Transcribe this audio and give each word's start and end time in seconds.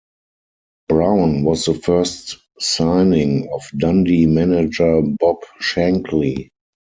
Brown 0.89 1.43
was 1.43 1.65
the 1.65 1.75
first 1.75 2.39
signing 2.59 3.47
of 3.53 3.61
Dundee 3.77 4.25
manager 4.25 4.99
Bob 4.99 5.43
Shankly. 5.61 6.49